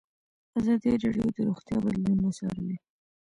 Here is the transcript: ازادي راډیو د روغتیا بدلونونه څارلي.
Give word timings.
ازادي 0.59 0.91
راډیو 1.03 1.27
د 1.35 1.37
روغتیا 1.47 1.77
بدلونونه 1.83 2.29
څارلي. 2.37 2.77